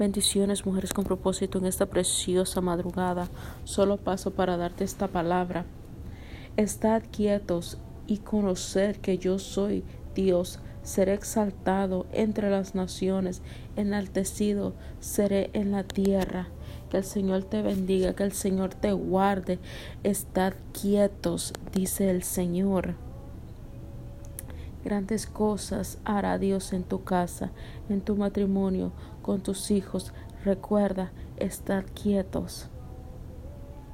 Bendiciones, 0.00 0.64
mujeres 0.64 0.94
con 0.94 1.04
propósito, 1.04 1.58
en 1.58 1.66
esta 1.66 1.84
preciosa 1.84 2.62
madrugada. 2.62 3.28
Solo 3.64 3.98
paso 3.98 4.30
para 4.30 4.56
darte 4.56 4.82
esta 4.82 5.08
palabra. 5.08 5.66
Estad 6.56 7.02
quietos 7.12 7.76
y 8.06 8.16
conocer 8.16 9.00
que 9.00 9.18
yo 9.18 9.38
soy 9.38 9.84
Dios. 10.14 10.58
Seré 10.82 11.12
exaltado 11.12 12.06
entre 12.12 12.48
las 12.48 12.74
naciones, 12.74 13.42
enaltecido 13.76 14.72
seré 15.00 15.50
en 15.52 15.70
la 15.70 15.84
tierra. 15.84 16.48
Que 16.88 16.96
el 16.96 17.04
Señor 17.04 17.44
te 17.44 17.60
bendiga, 17.60 18.14
que 18.14 18.22
el 18.22 18.32
Señor 18.32 18.72
te 18.72 18.92
guarde. 18.92 19.58
Estad 20.02 20.54
quietos, 20.72 21.52
dice 21.74 22.08
el 22.08 22.22
Señor. 22.22 22.94
Grandes 24.84 25.26
cosas 25.26 25.98
hará 26.04 26.38
Dios 26.38 26.72
en 26.72 26.84
tu 26.84 27.04
casa, 27.04 27.50
en 27.88 28.00
tu 28.00 28.16
matrimonio, 28.16 28.92
con 29.22 29.42
tus 29.42 29.70
hijos. 29.70 30.12
Recuerda 30.44 31.12
estar 31.36 31.84
quietos. 31.84 32.70